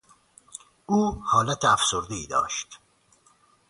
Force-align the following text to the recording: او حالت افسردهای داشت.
او 0.85 1.21
حالت 1.25 1.65
افسردهای 1.65 2.27
داشت. 2.27 2.79